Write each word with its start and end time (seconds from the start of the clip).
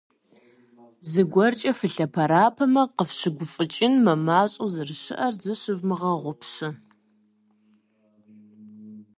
ЗыгуэркӀэ 1.09 1.71
фылъэпэрапэмэ, 1.79 2.83
къыфщыгуфӀыкӀын 2.97 3.93
мымащӀэу 4.03 4.71
зэрыщыӀэр 4.73 5.33
зыщывмыгъэгъупщэ! 5.41 6.69